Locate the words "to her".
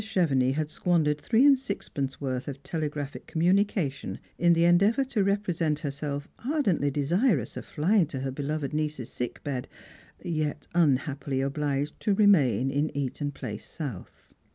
8.07-8.31